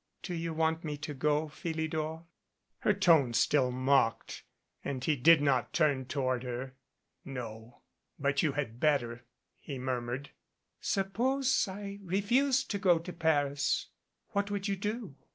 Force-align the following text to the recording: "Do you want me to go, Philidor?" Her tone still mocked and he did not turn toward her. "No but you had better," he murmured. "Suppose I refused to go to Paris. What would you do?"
"Do 0.23 0.33
you 0.33 0.51
want 0.51 0.83
me 0.83 0.97
to 0.97 1.13
go, 1.13 1.47
Philidor?" 1.47 2.23
Her 2.79 2.93
tone 2.95 3.33
still 3.35 3.69
mocked 3.69 4.41
and 4.83 5.03
he 5.03 5.15
did 5.15 5.43
not 5.43 5.73
turn 5.73 6.05
toward 6.05 6.41
her. 6.41 6.73
"No 7.23 7.83
but 8.17 8.41
you 8.41 8.53
had 8.53 8.79
better," 8.79 9.25
he 9.59 9.77
murmured. 9.77 10.31
"Suppose 10.79 11.67
I 11.67 11.99
refused 12.01 12.71
to 12.71 12.79
go 12.79 12.97
to 12.97 13.13
Paris. 13.13 13.89
What 14.29 14.49
would 14.49 14.67
you 14.67 14.75
do?" 14.75 15.17